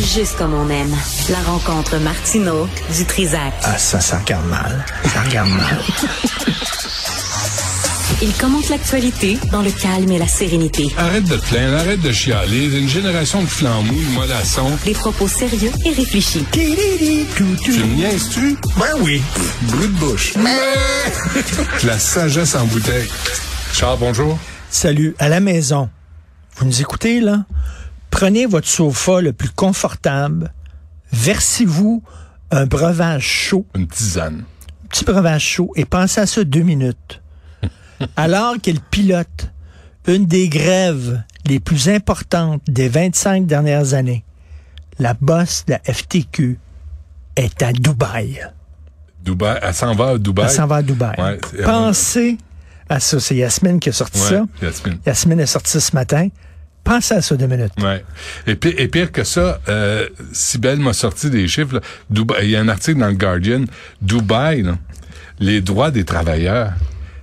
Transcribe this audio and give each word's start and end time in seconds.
Juste 0.00 0.36
comme 0.38 0.54
on 0.54 0.68
aime. 0.70 0.94
La 1.28 1.40
rencontre 1.40 1.98
Martino 1.98 2.66
du 2.96 3.04
Trizac. 3.04 3.52
Ah, 3.62 3.76
ça, 3.78 4.00
ça 4.00 4.18
regarde 4.18 4.46
mal. 4.46 4.84
Ça 5.04 5.22
regarde 5.22 5.50
mal. 5.50 5.78
Il 8.22 8.32
commente 8.34 8.68
l'actualité 8.70 9.38
dans 9.52 9.62
le 9.62 9.70
calme 9.70 10.10
et 10.10 10.18
la 10.18 10.26
sérénité. 10.26 10.88
Arrête 10.96 11.24
de 11.24 11.36
te 11.36 11.46
plaindre, 11.48 11.76
arrête 11.78 12.00
de 12.00 12.12
chialer. 12.12 12.76
Une 12.78 12.88
génération 12.88 13.42
de 13.42 13.46
flambous, 13.46 13.94
de 13.94 14.14
mollassons. 14.14 14.76
Des 14.84 14.92
propos 14.92 15.28
sérieux 15.28 15.70
et 15.84 15.90
réfléchis. 15.90 16.44
Tu 16.52 16.60
me 16.60 17.94
niaises-tu? 17.94 18.56
Ben 18.78 18.86
oui. 19.00 19.22
Brut 19.62 19.92
de 19.94 19.98
bouche. 19.98 20.34
La 21.84 21.98
sagesse 21.98 22.54
en 22.54 22.64
bouteille. 22.64 23.08
Charles, 23.72 23.98
bonjour. 24.00 24.38
Salut. 24.70 25.14
À 25.18 25.28
la 25.28 25.40
maison. 25.40 25.88
Vous 26.56 26.66
nous 26.66 26.80
écoutez, 26.80 27.20
là? 27.20 27.44
Prenez 28.20 28.44
votre 28.44 28.68
sofa 28.68 29.22
le 29.22 29.32
plus 29.32 29.48
confortable. 29.48 30.52
Versez-vous 31.10 32.02
un 32.50 32.66
breuvage 32.66 33.22
chaud. 33.22 33.64
Une 33.74 33.88
tisane. 33.88 34.44
Un 34.84 34.88
petit 34.88 35.06
breuvage 35.06 35.42
chaud. 35.42 35.72
Et 35.74 35.86
pensez 35.86 36.20
à 36.20 36.26
ça 36.26 36.44
deux 36.44 36.60
minutes. 36.60 37.22
Alors 38.16 38.60
qu'elle 38.60 38.78
pilote 38.78 39.50
une 40.06 40.26
des 40.26 40.50
grèves 40.50 41.22
les 41.46 41.60
plus 41.60 41.88
importantes 41.88 42.60
des 42.68 42.90
25 42.90 43.46
dernières 43.46 43.94
années, 43.94 44.22
la 44.98 45.14
bosse 45.14 45.64
de 45.66 45.72
la 45.72 45.78
FTQ 45.90 46.58
est 47.36 47.62
à 47.62 47.72
Dubaï. 47.72 48.38
Dubaï, 49.24 49.58
elle 49.62 49.72
s'en 49.72 49.94
va 49.94 50.08
à 50.08 50.18
Dubaï? 50.18 50.44
Elle 50.44 50.50
s'en 50.50 50.66
va 50.66 50.76
à 50.76 50.82
Dubaï. 50.82 51.18
Ouais, 51.18 51.40
Pensez 51.64 52.36
à 52.86 53.00
ça. 53.00 53.18
C'est 53.18 53.36
Yasmine 53.36 53.80
qui 53.80 53.88
a 53.88 53.92
sorti 53.92 54.20
Ouais, 54.20 54.28
ça. 54.28 54.44
Yasmine. 54.60 54.98
Yasmine 55.06 55.40
est 55.40 55.46
sortie 55.46 55.80
ce 55.80 55.96
matin. 55.96 56.28
Pensez 56.84 57.14
à 57.14 57.22
ça 57.22 57.36
deux 57.36 57.46
minutes. 57.46 57.72
Ouais. 57.80 58.04
Et, 58.46 58.54
pi- 58.56 58.74
et 58.76 58.88
pire 58.88 59.12
que 59.12 59.22
ça, 59.24 59.60
euh, 59.68 60.08
Sibelle 60.32 60.78
m'a 60.80 60.92
sorti 60.92 61.30
des 61.30 61.46
chiffres. 61.46 61.74
là. 61.74 61.80
Dubaï- 62.10 62.44
il 62.44 62.50
y 62.50 62.56
a 62.56 62.60
un 62.60 62.68
article 62.68 62.98
dans 62.98 63.08
le 63.08 63.14
Guardian. 63.14 63.64
Dubaï, 64.02 64.62
là, 64.62 64.76
les 65.38 65.60
droits 65.60 65.90
des 65.90 66.04
travailleurs, 66.04 66.72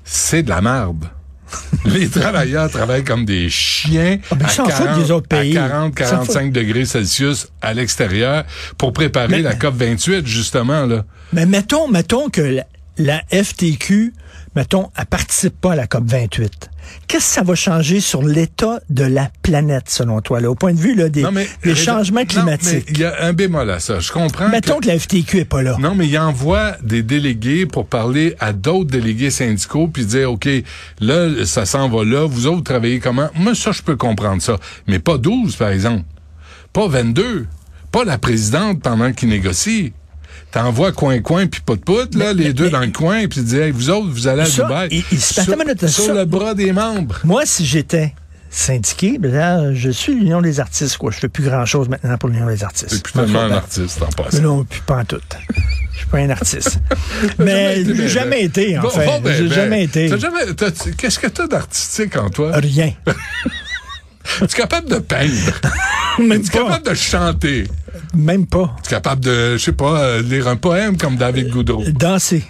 c'est 0.03 0.43
de 0.43 0.49
la 0.49 0.61
merde. 0.61 1.05
les 1.85 2.09
travailleurs 2.09 2.69
travaillent 2.69 3.05
comme 3.05 3.23
des 3.25 3.49
chiens 3.49 4.17
Ah, 4.31 4.35
ben, 4.35 4.45
à, 4.45 4.49
ils 4.49 4.53
s'en 4.53 4.65
foutent 4.65 4.73
40, 4.85 4.99
des 5.03 5.11
autres 5.11 5.27
pays. 5.29 5.57
à 5.57 5.69
40, 5.69 5.93
Ils 5.99 6.05
s'en 6.05 6.11
45 6.17 6.51
degrés 6.51 6.85
Celsius 6.85 7.47
à 7.61 7.73
l'extérieur 7.73 8.43
pour 8.77 8.91
préparer 8.91 9.27
Mais- 9.29 9.41
la 9.41 9.55
COP 9.55 9.75
28, 9.75 10.27
justement. 10.27 10.85
là. 10.85 11.05
Mais 11.33 11.45
mettons, 11.45 11.87
mettons 11.87 12.29
que 12.29 12.41
la, 12.41 12.65
la 12.97 13.21
FTQ, 13.31 14.13
mettons, 14.55 14.89
elle 14.97 15.05
participe 15.05 15.59
pas 15.59 15.71
à 15.73 15.75
la 15.77 15.87
COP 15.87 16.03
28. 16.05 16.69
Qu'est-ce 17.07 17.25
que 17.27 17.31
ça 17.35 17.43
va 17.43 17.55
changer 17.55 17.99
sur 17.99 18.21
l'état 18.23 18.79
de 18.89 19.03
la 19.03 19.29
planète, 19.41 19.85
selon 19.89 20.21
toi, 20.21 20.39
là, 20.41 20.49
au 20.51 20.55
point 20.55 20.73
de 20.73 20.79
vue 20.79 20.95
là, 20.95 21.09
des, 21.09 21.21
Non, 21.23 21.31
mais- 21.31 21.47
des 21.63 21.75
changements 21.75 22.25
climatiques? 22.25 22.85
Il 22.89 22.99
y 22.99 23.03
a 23.05 23.23
un 23.23 23.33
bémol 23.33 23.69
à 23.69 23.79
ça. 23.79 23.99
Je 23.99 24.11
comprends. 24.11 24.49
mettons 24.49 24.77
que- 24.77 24.83
que 24.83 24.87
la 24.87 24.99
FTQ 24.99 25.39
est 25.39 25.45
pas 25.45 25.61
là. 25.63 25.77
Non, 25.79 25.95
mais 25.95 26.07
il 26.07 26.17
envoie 26.17 26.73
des 26.83 27.03
délégués 27.03 27.65
pour 27.65 27.87
parler 27.87 28.35
à 28.39 28.53
d'autres 28.53 28.89
délégués 28.89 29.31
syndicaux 29.31 29.87
puis 29.87 30.05
dire 30.05 30.31
OK, 30.31 30.47
là 30.99 31.45
ça 31.45 31.65
s'en 31.65 31.89
va 31.89 32.03
là, 32.03 32.25
vous 32.27 32.47
autres 32.47 32.63
travaillez 32.63 32.99
comment? 32.99 33.29
Moi 33.35 33.55
ça 33.55 33.71
je 33.71 33.81
peux 33.81 33.95
comprendre 33.95 34.41
ça, 34.41 34.57
mais 34.87 34.99
pas 34.99 35.17
12 35.17 35.55
par 35.55 35.69
exemple. 35.69 36.03
Pas 36.73 36.87
22. 36.87 37.47
Pas 37.91 38.03
la 38.03 38.17
présidente 38.17 38.81
pendant 38.81 39.11
qu'il 39.13 39.29
négocie. 39.29 39.93
T'envoies 40.57 40.91
coin-coin 40.91 41.45
puis 41.45 41.61
pas 41.61 41.75
de 41.75 41.81
poudre, 41.81 42.17
là, 42.17 42.33
Mais- 42.33 42.33
les 42.33 42.43
mais- 42.45 42.53
deux 42.53 42.63
mais- 42.65 42.69
dans 42.71 42.79
le 42.79 42.87
coin, 42.87 43.27
puis 43.27 43.41
dis, 43.41 43.57
hey, 43.57 43.69
vous 43.71 43.89
autres, 43.91 44.07
vous 44.09 44.27
allez 44.27 44.41
à 44.41 44.45
Ça, 44.47 44.63
Dubaï. 44.63 44.87
il- 44.91 45.03
il- 45.11 45.21
sur, 45.21 45.43
sur 45.43 46.05
ça- 46.05 46.13
le 46.13 46.25
bras 46.25 46.55
des 46.55 46.71
membres. 46.71 47.19
Moi, 47.23 47.43
si 47.45 47.63
j'étais 47.63 48.15
syndiqué, 48.49 49.17
ben 49.19 49.31
là, 49.31 49.73
je 49.75 49.91
suis 49.91 50.15
l'Union 50.15 50.41
des 50.41 50.59
artistes, 50.59 50.97
quoi. 50.97 51.11
Je 51.11 51.19
fais 51.19 51.27
plus 51.27 51.43
grand-chose 51.43 51.89
maintenant 51.89 52.17
pour 52.17 52.29
l'Union 52.29 52.47
des 52.47 52.63
artistes. 52.63 52.89
C'est 52.89 53.03
plus 53.03 53.13
tellement 53.13 53.41
un 53.41 53.49
Ben, 53.49 53.55
artiste 53.57 54.01
en 54.01 54.07
mais 54.17 54.23
passant. 54.23 54.41
non, 54.41 54.63
puis 54.63 54.81
pas 54.85 54.97
en 54.97 55.05
tout. 55.05 55.19
Je 55.93 55.97
suis 55.99 56.07
pas 56.07 56.17
un 56.17 56.29
artiste. 56.31 56.79
Mais 57.37 57.83
j'ai 57.85 57.93
ben, 57.93 58.07
jamais 58.07 58.43
été, 58.43 58.79
en 58.79 58.81
Bon, 58.81 58.89
fait. 58.89 59.05
bon, 59.05 59.19
ben, 59.21 59.35
J'ai 59.35 59.43
ben, 59.49 59.53
jamais 59.53 59.83
été. 59.83 60.09
Qu'est-ce 60.97 61.19
que 61.19 61.27
t'as 61.27 61.45
d'artistique 61.47 62.17
en 62.17 62.29
toi? 62.31 62.51
Rien. 62.55 62.93
Tu 64.39 64.43
es 64.43 64.47
capable 64.47 64.89
de 64.89 64.97
peindre? 64.99 65.31
Même 66.19 66.41
Tu 66.41 66.47
es 66.47 66.49
capable 66.49 66.85
de 66.89 66.93
chanter? 66.95 67.67
Même 68.15 68.45
pas. 68.47 68.75
Tu 68.83 68.89
es 68.89 68.91
capable 68.91 69.21
de, 69.23 69.57
je 69.57 69.63
sais 69.63 69.71
pas, 69.71 69.99
euh, 70.01 70.21
lire 70.21 70.47
un 70.47 70.55
poème 70.55 70.97
comme 70.97 71.15
David 71.17 71.49
Goudreau. 71.49 71.83
Danser. 71.89 72.45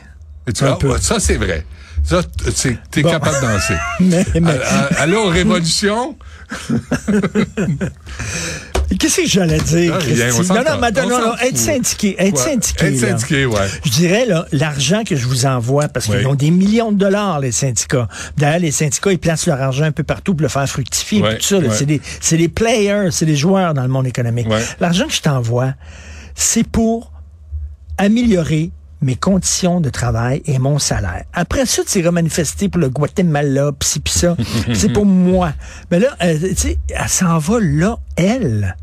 Et 0.48 0.54
tu 0.54 0.64
un 0.64 0.74
peu. 0.74 0.90
ouais, 0.92 1.02
ça, 1.02 1.20
c'est 1.20 1.38
vrai. 1.38 1.66
Ça, 2.04 2.22
t'es 2.92 3.02
Bon. 3.02 3.12
capable 3.12 3.36
de 3.38 3.42
danser. 3.42 3.74
Mais, 4.00 4.26
mais- 4.40 4.60
Allô, 4.98 5.28
Révolution? 5.28 6.16
Qu'est-ce 9.00 9.18
que 9.22 9.28
j'allais 9.28 9.60
dire? 9.60 9.94
Ah, 9.96 10.00
Christy? 10.00 10.44
s'en 10.46 10.54
non, 10.56 10.62
non, 10.64 10.80
non, 11.10 11.22
non, 11.28 11.36
être 11.38 11.58
syndiqué, 11.58 12.16
être 12.18 12.36
Ouais. 12.38 12.52
syndiqué. 12.52 12.86
Être 12.86 12.98
syndiqué, 13.00 13.46
ouais. 13.46 13.68
Je 13.86 13.90
dirais, 13.92 14.26
là, 14.26 14.46
l'argent 14.54 15.04
que 15.04 15.16
je 15.16 15.26
vous 15.28 15.46
envoie, 15.46 15.88
parce 15.90 16.06
qu'ils 16.06 16.16
Oui. 16.18 16.26
ont 16.26 16.36
des 16.36 16.52
millions 16.52 16.92
de 16.92 16.98
dollars, 16.98 17.40
les 17.42 17.52
syndicats. 17.52 18.08
D'ailleurs, 18.38 18.60
les 18.60 18.72
syndicats, 18.72 19.12
ils 19.12 19.20
placent 19.20 19.46
leur 19.46 19.62
argent 19.62 19.84
un 19.84 19.92
peu 19.92 20.04
partout 20.04 20.34
pour 20.36 20.42
le 20.44 20.48
faire 20.48 20.68
fructifier. 20.70 21.22
Ouais, 21.22 21.38
tout 21.38 21.44
ça, 21.46 21.58
ouais. 21.58 21.68
c'est 21.72 21.86
des, 21.86 22.02
c'est 22.22 22.38
des 22.38 22.48
players, 22.50 23.10
c'est 23.12 23.26
des 23.26 23.36
joueurs 23.36 23.74
dans 23.74 23.82
le 23.84 23.90
monde 23.90 24.08
économique. 24.08 24.48
L'argent 24.80 25.08
que 25.08 25.14
je 25.14 25.22
t'envoie, 25.22 25.74
c'est 26.36 26.66
pour 26.66 27.12
améliorer 27.98 28.72
mes 29.02 29.16
conditions 29.16 29.80
de 29.82 29.90
travail 29.90 30.42
et 30.46 30.58
mon 30.60 30.80
salaire. 30.80 31.24
Après 31.34 31.66
ça, 31.66 31.84
tu 31.88 32.00
iras 32.00 32.12
manifester 32.12 32.68
pour 32.70 32.82
le 32.82 32.90
Guatemala, 32.90 33.72
pis 33.78 34.00
pis 34.00 34.12
ça. 34.12 34.36
c'est 34.74 34.90
pour 34.92 35.06
moi. 35.06 35.54
Mais 35.92 36.00
là, 36.00 36.16
euh, 36.24 36.38
tu 36.50 36.56
sais, 36.56 36.78
elle 36.90 37.08
s'en 37.10 37.38
va 37.38 37.60
là, 37.62 37.98
elle. 38.16 38.76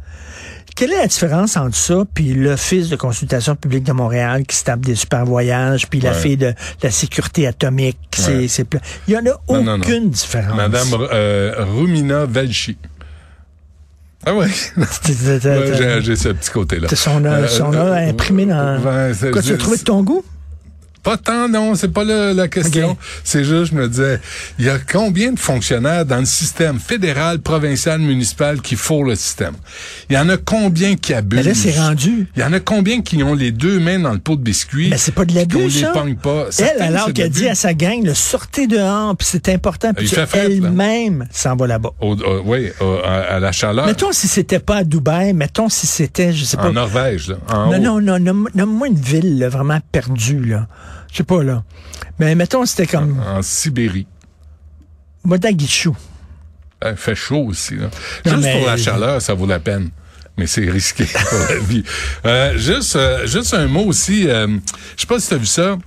Quelle 0.76 0.92
est 0.92 0.96
la 0.98 1.06
différence 1.06 1.56
entre 1.56 1.76
ça 1.76 2.02
puis 2.14 2.34
l'Office 2.34 2.88
de 2.88 2.96
consultation 2.96 3.54
publique 3.54 3.84
de 3.84 3.92
Montréal 3.92 4.44
qui 4.44 4.56
se 4.56 4.64
tape 4.64 4.80
des 4.80 4.96
super 4.96 5.24
voyages 5.24 5.86
puis 5.88 6.00
la 6.00 6.10
Ouais. 6.10 6.18
fille 6.18 6.36
de 6.36 6.52
la 6.82 6.90
sécurité 6.90 7.46
atomique? 7.46 7.96
C'est, 8.12 8.36
Ouais. 8.38 8.48
c'est 8.48 8.64
plein. 8.64 8.80
Il 9.06 9.14
y 9.14 9.16
en 9.16 9.20
a 9.20 9.22
Non, 9.24 9.38
non, 9.50 9.62
non. 9.62 9.74
aucune 9.76 10.10
différence. 10.10 10.56
Madame 10.56 10.88
euh, 11.12 11.54
Rumina 11.76 12.24
Velchi. 12.26 12.76
Ah 14.26 14.34
ouais? 14.34 14.48
J'ai, 16.00 16.16
ce 16.16 16.28
petit 16.30 16.50
côté-là. 16.50 16.88
son, 16.94 17.24
Euh, 17.24 17.46
son 17.48 17.70
nom 17.70 17.78
euh, 17.86 18.08
imprimé 18.10 18.46
dans... 18.46 18.78
ouais, 18.80 19.12
c'est- 19.14 19.30
Quoi, 19.30 19.42
tu 19.42 19.50
l'as 19.52 19.58
trouvé 19.58 19.76
de 19.78 19.82
ton 19.82 20.02
goût? 20.02 20.24
Pas 21.04 21.16
tant, 21.18 21.48
non, 21.48 21.74
c'est 21.74 21.92
pas 21.92 22.02
le- 22.02 22.32
la 22.32 22.48
question. 22.48 22.96
C'est 23.22 23.44
juste, 23.44 23.72
je 23.72 23.74
me 23.76 23.88
disais, 23.88 24.20
il 24.58 24.64
y 24.64 24.68
a 24.70 24.78
combien 24.78 25.32
de 25.32 25.38
fonctionnaires 25.38 26.04
dans 26.06 26.18
le 26.18 26.24
système 26.24 26.80
fédéral, 26.80 27.40
provincial, 27.40 28.00
municipal 28.00 28.60
qui 28.62 28.74
fourrent 28.74 29.04
le 29.04 29.14
système? 29.14 29.54
Il 30.10 30.16
y 30.16 30.18
en 30.18 30.28
a 30.30 30.36
combien 30.38 30.96
qui 30.96 31.12
abusent? 31.14 31.40
Mais 31.44 31.50
là, 31.50 31.54
c'est 31.54 31.78
rendu. 31.78 32.26
Il 32.36 32.40
y 32.40 32.44
en 32.44 32.52
a 32.54 32.58
combien 32.60 33.02
qui 33.02 33.22
ont 33.22 33.34
les 33.34 33.50
deux 33.52 33.78
mains 33.78 33.98
dans 33.98 34.12
le 34.12 34.18
pot 34.18 34.34
de 34.36 34.42
biscuits? 34.42 34.88
Mais 34.90 34.96
c'est 34.96 35.12
pas 35.12 35.24
de 35.26 35.32
puis 35.32 35.38
l'abus, 35.40 35.70
ça. 35.70 35.92
pas? 36.22 36.46
Elle, 36.58 36.82
alors 36.82 37.12
qu'elle 37.12 37.28
dit 37.30 37.48
à 37.48 37.54
sa 37.54 37.74
gang, 37.74 38.02
le 38.02 38.14
sortez 38.14 38.66
dehors, 38.66 39.14
puis 39.16 39.28
c'est 39.30 39.50
important, 39.50 39.92
puis 39.92 40.06
fret, 40.08 40.48
là. 40.48 40.54
elle-même 40.54 41.26
s'en 41.30 41.54
va 41.54 41.66
là-bas. 41.66 41.90
Oui, 42.00 42.70
à, 43.04 43.34
à 43.34 43.40
la 43.40 43.52
chaleur. 43.52 43.84
Mettons 43.86 44.12
si 44.12 44.26
c'était 44.26 44.58
pas 44.58 44.76
à 44.76 44.84
Dubaï, 44.84 45.34
mettons 45.34 45.68
si 45.68 45.86
c'était, 45.86 46.32
je 46.32 46.44
sais 46.44 46.56
pas. 46.56 46.68
en 46.68 46.72
Norvège, 46.72 47.28
là, 47.28 47.36
en 47.48 47.70
non, 47.72 47.78
non, 47.78 48.00
non, 48.00 48.18
nomme- 48.18 48.48
nomme-moi 48.54 48.88
une 48.88 48.94
ville 49.00 49.38
là, 49.38 49.48
vraiment 49.50 49.80
perdue, 49.92 50.42
là. 50.44 50.66
Je 51.14 51.18
sais 51.18 51.22
pas, 51.24 51.44
là. 51.44 51.62
Mais 52.18 52.34
mettons 52.34 52.66
c'était 52.66 52.88
comme 52.88 53.20
En 53.24 53.40
Sibérie. 53.40 54.08
Modaguichou. 55.24 55.96
Il 56.84 56.96
fait 56.96 57.14
chaud 57.14 57.44
aussi. 57.46 57.76
Là. 57.76 57.88
Juste 58.26 58.36
mais- 58.42 58.58
pour 58.58 58.66
la 58.66 58.76
chaleur, 58.76 59.22
ça 59.22 59.32
vaut 59.34 59.46
la 59.46 59.60
peine. 59.60 59.90
Mais 60.36 60.48
c'est 60.48 60.68
risqué 60.68 61.04
pour 61.30 61.38
la 61.48 61.58
vie. 61.60 61.84
Euh, 62.26 62.58
juste, 62.58 62.96
euh, 62.96 63.26
juste 63.28 63.54
un 63.54 63.68
mot 63.68 63.84
aussi. 63.84 64.28
euh, 64.28 64.48
je 64.96 65.02
sais 65.02 65.06
pas 65.06 65.20
si 65.20 65.28
tu 65.28 65.34
as 65.34 65.38
vu 65.38 65.46
ça. 65.46 65.78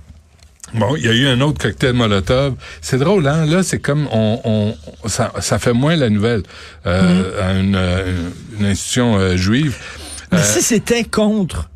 Bon, 0.72 0.96
il 0.96 1.04
y 1.04 1.08
a 1.08 1.12
eu 1.12 1.26
un 1.28 1.40
autre 1.42 1.60
cocktail 1.62 1.92
Molotov. 1.92 2.54
C'est 2.80 2.96
drôle, 2.98 3.26
hein? 3.28 3.44
Là, 3.44 3.62
c'est 3.62 3.78
comme 3.78 4.08
on, 4.10 4.40
on 4.44 5.08
ça, 5.08 5.32
ça 5.40 5.58
fait 5.58 5.74
moins 5.74 5.94
la 5.96 6.08
nouvelle 6.10 6.42
euh, 6.86 7.46
à 7.46 7.52
une, 7.58 7.74
euh, 7.76 8.28
une 8.58 8.64
institution 8.66 9.18
euh, 9.18 9.36
juive. 9.36 9.76
Mais 10.32 10.38
Euh, 10.38 10.42
si 10.42 10.62
c'était 10.62 11.04
contre 11.04 11.68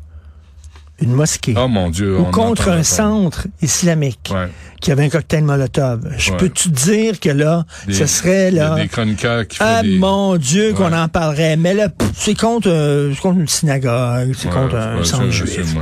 une 1.03 1.13
mosquée 1.13 1.53
oh 1.57 1.67
mon 1.67 1.89
Dieu. 1.89 2.17
ou 2.17 2.25
on 2.27 2.31
contre 2.31 2.69
un 2.69 2.83
centre 2.83 3.47
islamique 3.61 4.31
Ouais. 4.33 4.47
qui 4.81 4.91
avait 4.91 5.03
un 5.05 5.09
cocktail 5.09 5.43
Molotov, 5.43 6.01
je 6.17 6.31
Ouais. 6.31 6.37
peux-tu 6.37 6.69
dire 6.69 7.19
que 7.19 7.29
là, 7.29 7.65
Des- 7.87 7.93
ce 7.93 8.05
serait 8.05 8.49
il 8.49 8.55
y 8.55 8.59
a 8.59 8.69
là... 8.69 8.81
Des 8.81 8.87
chroniqueurs 8.87 9.47
qui 9.47 9.57
Ah 9.59 9.81
des... 9.83 9.97
mon 9.97 10.35
Dieu 10.37 10.73
qu'on 10.73 10.91
en 10.93 11.07
parlerait. 11.07 11.55
Mais 11.57 11.73
là, 11.73 11.87
c'est 12.15 12.37
contre, 12.37 12.69
euh, 12.69 13.13
contre 13.21 13.39
une 13.39 13.47
synagogue, 13.47 14.33
c'est 14.37 14.49
contre 14.49 14.75
un 14.75 15.03
centre 15.03 15.29
juif. 15.29 15.75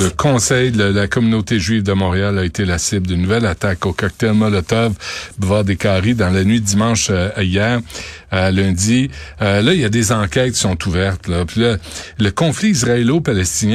Le 0.00 0.08
conseil 0.10 0.72
de 0.72 0.84
la 0.84 1.06
communauté 1.08 1.58
juive 1.58 1.82
de 1.82 1.92
Montréal 1.92 2.38
a 2.38 2.44
été 2.44 2.64
la 2.64 2.78
cible 2.78 3.06
d'une 3.06 3.22
nouvelle 3.22 3.46
attaque 3.46 3.86
au 3.86 3.92
cocktail 3.92 4.32
Molotov 4.32 4.92
boulevard 5.38 5.64
des 5.64 5.76
Caries 5.76 6.14
dans 6.14 6.30
la 6.30 6.44
nuit 6.44 6.60
dimanche 6.60 7.08
euh, 7.10 7.30
hier, 7.38 7.80
à 8.30 8.50
lundi. 8.50 9.10
Euh, 9.40 9.62
là, 9.62 9.72
il 9.72 9.80
y 9.80 9.84
a 9.84 9.88
des 9.88 10.12
enquêtes 10.12 10.54
qui 10.54 10.60
sont 10.60 10.76
ouvertes. 10.86 11.28
Là. 11.28 11.44
Puis 11.44 11.60
là, 11.60 11.76
le 12.18 12.30
conflit 12.30 12.70
israélo-palestinien, 12.70 13.26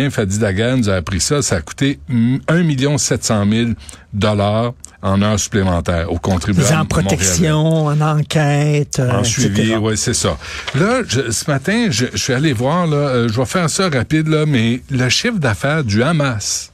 Fadi 0.10 0.38
Dagan 0.40 0.78
nous 0.78 0.90
a 0.90 0.96
appris 0.96 1.20
ça, 1.22 1.42
ça 1.42 1.56
a 1.58 1.62
coûté 1.62 2.00
mm, 2.10 2.38
1 2.48 2.64
million 2.64 2.98
700 2.98 3.46
000 3.50 3.70
dollars 4.14 4.74
en 5.02 5.22
heures 5.22 5.40
supplémentaires 5.40 6.12
aux 6.12 6.20
contribuables. 6.20 6.76
En 6.76 6.86
protection, 6.86 7.86
en 7.88 8.00
enquête, 8.02 9.00
en 9.00 9.20
euh, 9.22 9.24
suivi, 9.24 9.62
etc. 9.62 9.78
oui, 9.82 9.98
c'est 9.98 10.14
ça. 10.14 10.38
Là, 10.76 11.02
je- 11.08 11.32
ce 11.32 11.50
matin, 11.50 11.88
je, 11.90 12.06
je 12.14 12.18
suis 12.18 12.34
allé 12.34 12.54
voir, 12.54 12.86
là, 12.86 12.98
euh, 12.98 13.28
je 13.28 13.40
vais 13.40 13.46
faire 13.46 13.70
ça 13.70 13.90
rapide, 13.90 14.28
là, 14.28 14.46
mais 14.46 14.82
le 14.92 15.10
chiffre 15.10 15.40
d'affaires 15.40 15.84
du 15.84 16.04
Hamas 16.04 16.72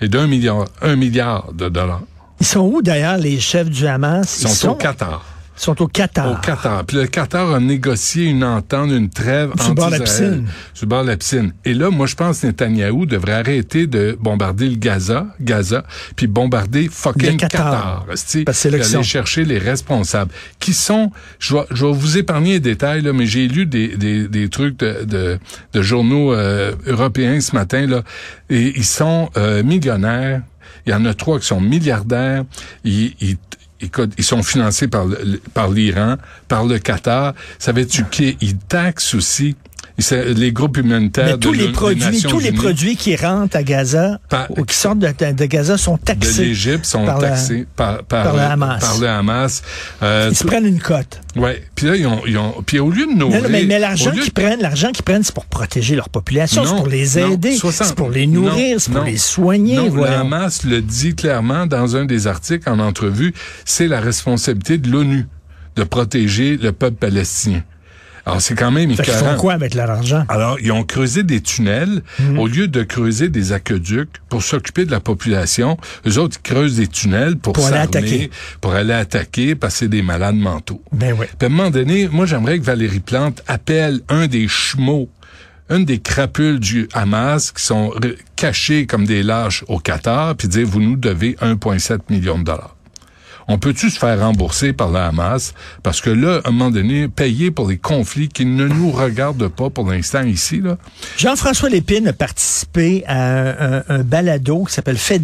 est 0.00 0.08
d'un 0.08 0.26
milliard, 0.26 0.64
un 0.80 0.96
milliard 0.96 1.52
de 1.52 1.68
dollars. 1.68 2.02
Ils 2.40 2.46
sont 2.46 2.60
où 2.60 2.82
d'ailleurs 2.82 3.16
les 3.18 3.40
chefs 3.40 3.68
du 3.70 3.86
Hamas? 3.86 4.40
Ils 4.42 4.48
sont, 4.48 4.70
au 4.70 4.74
Qatar. 4.74 5.24
Sont 5.56 5.80
au 5.80 5.88
Qatar. 5.88 6.32
Au 6.32 6.36
Qatar. 6.36 6.84
Puis 6.84 6.98
le 6.98 7.06
Qatar 7.06 7.54
a 7.54 7.60
négocié 7.60 8.26
une 8.26 8.44
entente, 8.44 8.90
une 8.90 9.08
trêve 9.08 9.52
Sur 9.58 9.74
bord 9.74 9.90
la 9.90 10.00
piscine. 10.00 10.46
Sur 10.74 10.86
bord 10.86 11.02
de 11.02 11.08
la 11.08 11.16
piscine. 11.16 11.52
Et 11.64 11.72
là, 11.72 11.90
moi, 11.90 12.06
je 12.06 12.14
pense 12.14 12.40
que 12.40 12.46
Netanyahou 12.48 13.06
devrait 13.06 13.32
arrêter 13.32 13.86
de 13.86 14.16
bombarder 14.20 14.68
le 14.68 14.76
Gaza, 14.76 15.26
Gaza, 15.40 15.84
puis 16.14 16.26
bombarder 16.26 16.88
fucking 16.90 17.32
Le 17.32 17.36
Qatar. 17.36 17.64
Qatar. 17.64 18.06
Parce 18.06 18.62
que 18.62 18.68
aller 18.68 19.02
chercher 19.02 19.44
les 19.44 19.58
responsables. 19.58 20.30
Qui 20.60 20.74
sont, 20.74 21.10
je 21.38 21.54
vais, 21.54 21.62
je 21.70 21.86
vais 21.86 21.92
vous 21.92 22.18
épargner 22.18 22.52
les 22.52 22.60
détails, 22.60 23.02
là, 23.02 23.12
mais 23.12 23.26
j'ai 23.26 23.48
lu 23.48 23.66
des, 23.66 23.96
des, 23.96 24.28
des 24.28 24.48
trucs 24.48 24.78
de, 24.78 25.04
de, 25.04 25.38
de 25.72 25.82
journaux 25.82 26.34
euh, 26.34 26.74
européens 26.86 27.40
ce 27.40 27.54
matin, 27.54 27.86
là, 27.86 28.02
et 28.50 28.74
ils 28.76 28.84
sont 28.84 29.30
euh, 29.36 29.62
millionnaires. 29.62 30.42
Il 30.86 30.92
y 30.92 30.94
en 30.94 31.04
a 31.04 31.14
trois 31.14 31.40
qui 31.40 31.46
sont 31.46 31.60
milliardaires. 31.60 32.44
Ils, 32.84 33.14
ils, 33.20 33.36
Écoute, 33.80 34.12
ils 34.16 34.24
sont 34.24 34.42
financés 34.42 34.88
par, 34.88 35.06
l'Iran, 35.70 36.16
par 36.48 36.64
le 36.64 36.78
Qatar. 36.78 37.34
Savais-tu 37.58 38.04
qu'ils 38.04 38.56
taxent 38.56 39.14
aussi 39.14 39.54
les 39.98 40.52
groupes 40.52 40.76
humanitaires 40.76 41.24
Mais 41.26 41.32
de 41.32 41.36
tous 41.38 41.52
les 41.52 41.68
produits, 41.72 42.04
Nations 42.04 42.28
tous 42.28 42.38
les 42.38 42.52
produits 42.52 42.96
qui 42.96 43.16
rentrent 43.16 43.56
à 43.56 43.62
Gaza 43.62 44.20
Par- 44.28 44.46
ou 44.50 44.64
qui 44.64 44.74
sortent 44.76 44.98
de, 44.98 45.06
de- 45.08 45.32
de 45.32 45.44
Gaza 45.46 45.78
sont 45.78 45.94
de 45.96 46.00
taxés. 46.00 46.44
l'Égypte 46.44 46.84
sont 46.84 47.04
par 47.06 47.18
la- 47.20 47.30
taxés 47.30 47.66
par, 47.74 48.02
par, 48.04 48.24
par 48.24 48.34
le 48.34 48.40
Hamas. 48.42 48.80
par 48.80 48.98
le 48.98 49.08
Hamas. 49.08 49.62
Euh, 50.02 50.28
Ils 50.30 50.36
se 50.36 50.44
prennent 50.44 50.66
une 50.66 50.80
cote. 50.80 51.20
ouais. 51.36 51.62
Puis 51.74 51.86
là, 51.86 51.96
ils 51.96 52.06
ont, 52.06 52.20
ils 52.26 52.36
ont, 52.36 52.62
puis 52.66 52.78
au 52.78 52.90
lieu 52.90 53.06
de 53.06 53.12
nourrir, 53.18 53.36
Non, 53.38 53.42
non, 53.44 53.48
mais, 53.50 53.64
mais 53.64 53.78
l'argent 53.78 54.10
qu'ils 54.10 54.26
de- 54.26 54.30
prennent, 54.32 54.60
l'argent 54.60 54.92
qu'ils 54.92 55.04
prennent, 55.04 55.22
c'est 55.22 55.34
pour 55.34 55.46
protéger 55.46 55.96
leur 55.96 56.08
population, 56.10 56.64
c'est 56.66 56.74
pour 56.76 56.88
les 56.88 57.18
aider, 57.18 57.56
60 57.56 57.86
c'est 57.88 57.94
pour 57.94 58.10
les 58.10 58.26
nourrir, 58.26 58.80
c'est 58.80 58.90
pour 58.92 59.00
non. 59.00 59.06
les 59.06 59.16
soigner. 59.16 59.76
Non, 59.76 59.94
le. 59.94 60.04
Hamas 60.04 60.64
le 60.64 60.82
dit 60.82 61.14
clairement 61.14 61.66
dans 61.66 61.96
un 61.96 62.04
des 62.04 62.26
articles 62.26 62.68
en 62.68 62.78
entrevue, 62.80 63.32
c'est 63.64 63.88
la 63.88 64.00
responsabilité 64.00 64.76
de 64.78 64.90
l'ONU 64.90 65.26
de 65.76 65.84
protéger 65.84 66.56
le 66.56 66.72
peuple 66.72 66.96
palestinien. 66.96 67.62
Alors, 68.26 68.40
c'est 68.40 68.56
quand 68.56 68.72
même 68.72 68.92
Fait 68.94 69.04
qu'ils 69.04 69.12
font 69.14 69.20
écœurant. 69.20 69.36
quoi 69.36 69.52
avec 69.54 69.74
leur 69.74 69.88
argent? 69.88 70.24
Alors, 70.28 70.58
ils 70.60 70.72
ont 70.72 70.82
creusé 70.82 71.22
des 71.22 71.40
tunnels 71.40 72.02
Mhm. 72.18 72.38
au 72.40 72.46
lieu 72.48 72.66
de 72.68 72.82
creuser 72.82 73.28
des 73.28 73.52
aqueducs 73.52 74.10
pour 74.28 74.42
s'occuper 74.42 74.84
de 74.84 74.90
la 74.90 74.98
population. 75.00 75.76
Eux 76.06 76.18
autres, 76.18 76.38
ils 76.44 76.48
creusent 76.52 76.76
des 76.76 76.88
tunnels 76.88 77.36
pour, 77.36 77.52
Pour 77.52 77.66
aller 77.68 77.76
attaquer. 77.78 78.30
pour 78.60 78.72
aller 78.74 78.92
attaquer, 78.92 79.54
passer 79.54 79.86
des 79.88 80.02
malades 80.02 80.34
mentaux. 80.36 80.82
Ben 80.92 81.14
oui. 81.18 81.26
Puis 81.38 81.46
à 81.46 81.46
un 81.46 81.48
moment 81.54 81.70
donné, 81.70 82.08
moi, 82.08 82.26
j'aimerais 82.26 82.58
que 82.58 82.64
Valérie 82.64 83.00
Plante 83.00 83.42
appelle 83.46 84.00
un 84.08 84.26
des 84.26 84.48
chmeaux, 84.48 85.08
une 85.70 85.84
des 85.84 86.00
crapules 86.00 86.58
du 86.60 86.88
Hamas 86.94 87.52
qui 87.52 87.62
sont 87.64 87.92
cachés 88.36 88.86
comme 88.86 89.04
des 89.04 89.22
lâches 89.22 89.64
au 89.68 89.78
Qatar, 89.78 90.34
puis 90.36 90.48
dire, 90.48 90.66
vous 90.66 90.80
nous 90.80 90.96
devez 90.96 91.36
1,7 91.40 92.10
million 92.10 92.38
de 92.38 92.44
dollars. 92.44 92.75
On 93.48 93.58
peut-tu 93.58 93.90
se 93.90 93.98
faire 93.98 94.18
rembourser 94.18 94.72
par 94.72 94.90
le 94.90 94.98
Hamas? 94.98 95.54
Parce 95.82 96.00
que 96.00 96.10
là, 96.10 96.40
à 96.44 96.48
un 96.48 96.50
moment 96.50 96.70
donné, 96.70 97.06
payer 97.08 97.50
pour 97.52 97.68
les 97.68 97.78
conflits 97.78 98.28
qui 98.28 98.44
ne 98.44 98.66
nous 98.66 98.90
regardent 98.90 99.48
pas 99.48 99.70
pour 99.70 99.88
l'instant 99.90 100.22
ici, 100.22 100.60
là. 100.60 100.78
Jean-François 101.16 101.68
Lépine 101.68 102.08
a 102.08 102.12
participé 102.12 103.04
à 103.06 103.82
un, 103.92 104.02
balado 104.02 104.64
qui 104.64 104.74
s'appelle 104.74 104.98
Fait 104.98 105.22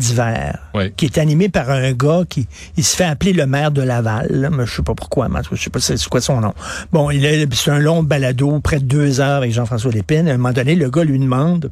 Oui. 0.75 0.93
qui 0.97 1.07
est 1.07 1.19
animé 1.19 1.49
par 1.49 1.71
un 1.71 1.93
gars 1.93 2.23
qui 2.29 2.47
il 2.77 2.85
se 2.85 2.97
fait 2.97 3.05
appeler 3.05 3.33
le 3.33 3.47
maire 3.47 3.71
de 3.73 3.83
Laval. 3.83 4.29
là, 4.31 4.51
mais 4.51 4.67
je 4.67 4.77
sais 4.77 4.83
pas 4.83 4.95
pourquoi, 4.95 5.29
mais 5.29 5.41
je 5.51 5.61
sais 5.61 5.71
pas 5.71 5.81
c'est 5.81 6.03
quoi 6.09 6.21
son 6.21 6.41
nom. 6.41 6.55
Bon, 6.93 7.11
il 7.11 7.27
a- 7.27 7.47
c'est 7.53 7.71
un 7.71 7.79
long 7.79 8.03
balado, 8.03 8.61
près 8.61 8.79
de 8.79 8.85
deux 8.85 9.21
heures 9.21 9.39
avec 9.39 9.53
Jean-François 9.53 9.91
Lépine. 9.93 10.29
À 10.29 10.33
un 10.35 10.37
moment 10.37 10.53
donné, 10.53 10.75
le 10.77 10.91
gars 10.91 11.05
lui 11.05 11.19
demande 11.19 11.71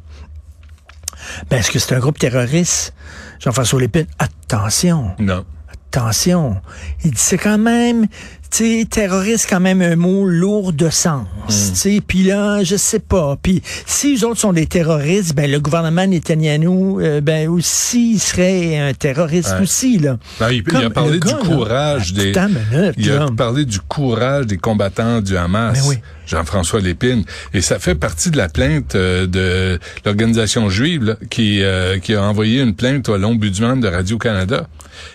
ben, 1.49 1.57
est-ce 1.57 1.71
que 1.71 1.79
c'est 1.79 1.95
un 1.95 1.99
groupe 1.99 2.17
terroriste? 2.19 2.93
Jean-François 3.39 3.79
Lépine, 3.79 4.07
attention. 4.19 5.11
Non. 5.19 5.45
Attention. 5.93 6.55
Il 7.03 7.11
dit, 7.11 7.17
c'est 7.17 7.37
quand 7.37 7.57
même, 7.57 8.07
tu 8.49 8.79
sais, 8.79 8.85
terroriste, 8.89 9.47
quand 9.49 9.59
même 9.59 9.81
un 9.81 9.97
mot 9.97 10.25
lourd 10.25 10.71
de 10.71 10.89
sens. 10.89 11.25
Hmm. 11.49 11.49
Tu 11.49 11.75
sais, 11.75 12.01
puis 12.05 12.23
là, 12.23 12.63
je 12.63 12.77
sais 12.77 12.99
pas. 12.99 13.37
Puis 13.41 13.61
si 13.85 14.15
les 14.15 14.23
autres 14.23 14.39
sont 14.39 14.53
des 14.53 14.67
terroristes, 14.67 15.35
ben 15.35 15.51
le 15.51 15.59
gouvernement 15.59 16.07
Netanyahou, 16.07 17.01
euh, 17.01 17.19
ben 17.19 17.49
aussi, 17.49 18.13
il 18.13 18.19
serait 18.19 18.79
un 18.79 18.93
terroriste 18.93 19.55
Ouais. 19.55 19.63
aussi, 19.63 19.97
là. 19.97 20.17
Non, 20.39 20.47
il, 20.47 20.63
a 20.85 20.89
parlé 20.89 21.19
du 21.19 21.27
gars, 21.27 21.39
là. 21.43 21.45
courage 21.45 22.13
des. 22.13 22.31
Minute, 22.31 22.93
il 22.97 23.11
a 23.11 23.25
parlé 23.35 23.65
du 23.65 23.81
courage 23.81 24.47
des 24.47 24.57
combattants 24.57 25.19
du 25.19 25.35
Hamas. 25.35 25.77
Oui. 25.89 25.97
Jean-François 26.25 26.79
Lépine. 26.79 27.25
Et 27.53 27.59
ça 27.59 27.77
fait 27.79 27.95
partie 27.95 28.31
de 28.31 28.37
la 28.37 28.47
plainte 28.47 28.95
euh, 28.95 29.27
de 29.27 29.77
l'organisation 30.05 30.69
juive 30.69 31.03
là, 31.03 31.15
qui, 31.29 31.61
euh, 31.61 31.99
qui 31.99 32.13
a 32.13 32.23
envoyé 32.23 32.61
une 32.61 32.73
plainte 32.75 33.09
à 33.09 33.17
l'ombudsman 33.17 33.81
de 33.81 33.89
Radio-Canada. 33.89 34.67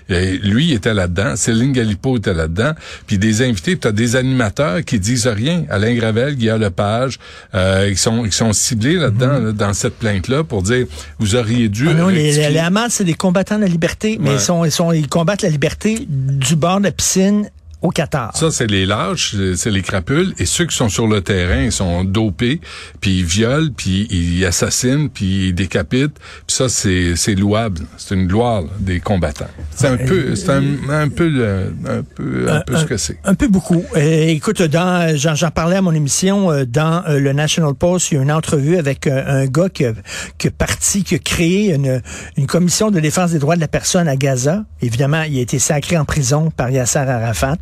Et 0.08 0.38
lui 0.38 0.72
était 0.72 0.94
là-dedans, 0.94 1.36
Céline 1.36 1.72
Galipo 1.72 2.16
était 2.18 2.34
là-dedans, 2.34 2.72
puis 3.06 3.18
des 3.18 3.42
invités, 3.42 3.76
tu 3.78 3.88
as 3.88 3.92
des 3.92 4.16
animateurs 4.16 4.84
qui 4.84 4.98
disent 4.98 5.26
rien. 5.26 5.64
Alain 5.70 5.94
Gravel, 5.94 6.36
Guillaume 6.36 6.60
Lepage, 6.60 7.18
euh, 7.54 7.86
ils 7.90 7.98
sont 7.98 8.24
ils 8.24 8.32
sont 8.32 8.52
ciblés 8.52 8.94
là-dedans, 8.96 9.38
là, 9.38 9.52
dans 9.52 9.72
cette 9.74 9.96
plainte-là, 9.98 10.44
pour 10.44 10.62
dire 10.62 10.86
vous 11.18 11.34
auriez 11.34 11.68
dû. 11.68 11.86
Mm-hmm. 11.86 11.90
Ah 11.90 11.94
non, 11.94 12.08
les, 12.08 12.32
les, 12.32 12.50
les 12.50 12.58
Hamas, 12.58 12.92
c'est 12.92 13.04
des 13.04 13.14
combattants 13.14 13.56
de 13.56 13.62
la 13.62 13.68
liberté, 13.68 14.18
mais 14.20 14.30
Ouais. 14.30 14.34
ils, 14.36 14.40
sont, 14.40 14.64
ils, 14.64 14.70
sont, 14.70 14.92
ils 14.92 15.08
combattent 15.08 15.42
la 15.42 15.48
liberté 15.48 16.06
du 16.08 16.56
bord 16.56 16.78
de 16.78 16.84
la 16.84 16.92
piscine 16.92 17.48
au 17.82 17.90
Qatar. 17.90 18.36
Ça, 18.36 18.50
c'est 18.50 18.66
les 18.66 18.86
lâches, 18.86 19.34
c'est- 19.54 19.70
les 19.70 19.82
crapules. 19.82 20.32
Et 20.38 20.46
ceux 20.46 20.64
qui 20.66 20.74
sont 20.76 20.88
sur 20.88 21.06
le 21.06 21.20
terrain, 21.20 21.62
ils 21.62 21.72
sont 21.72 22.04
dopés, 22.04 22.60
puis 23.00 23.18
ils 23.18 23.24
violent, 23.24 23.70
puis 23.76 24.06
ils 24.10 24.44
assassinent, 24.44 25.08
puis 25.10 25.48
ils 25.48 25.52
décapitent. 25.54 26.18
Puis 26.46 26.56
ça, 26.56 26.68
c'est 26.68 27.14
c'est 27.16 27.34
louable. 27.34 27.82
C'est 27.96 28.14
une 28.14 28.26
gloire 28.26 28.62
là, 28.62 28.68
des 28.80 29.00
combattants. 29.00 29.48
C'est 29.74 29.88
un 29.88 29.96
peu, 29.96 30.34
c'est 30.36 30.50
un, 30.50 30.62
un 30.88 31.08
peu, 31.08 31.28
le- 31.28 31.74
un 31.88 32.02
peu, 32.02 32.50
un 32.50 32.60
peu 32.60 32.76
ce 32.76 32.84
que 32.84 32.96
c'est. 32.96 33.18
Un 33.24 33.34
peu 33.34 33.48
beaucoup. 33.48 33.84
Euh, 33.96 34.26
écoute, 34.28 34.62
dans 34.62 35.16
j'en 35.16 35.50
parlais 35.50 35.76
à 35.76 35.82
mon 35.82 35.92
émission 35.92 36.50
euh, 36.50 36.64
dans 36.64 37.04
euh, 37.08 37.18
le 37.20 37.32
National 37.32 37.74
Post, 37.74 38.10
il 38.10 38.14
y 38.14 38.18
a 38.18 38.22
une 38.22 38.32
entrevue 38.32 38.76
avec 38.78 39.06
euh, 39.06 39.42
un 39.42 39.46
gars 39.46 39.68
qui 39.68 39.84
a, 39.84 39.92
qui 40.38 40.48
a 40.48 40.50
parti, 40.50 41.04
qui 41.04 41.14
a 41.14 41.18
créé 41.18 41.74
une, 41.74 42.00
une 42.36 42.46
commission 42.46 42.90
de 42.90 43.00
défense 43.00 43.32
des 43.32 43.38
droits 43.38 43.56
de 43.56 43.60
la 43.60 43.68
personne 43.68 44.08
à 44.08 44.16
Gaza. 44.16 44.64
Évidemment, 44.82 45.22
il 45.22 45.38
a 45.38 45.42
été 45.42 45.58
sacré 45.58 45.96
en 45.98 46.04
prison 46.04 46.50
par 46.50 46.70
Yasser 46.70 46.98
Arafat. 47.00 47.56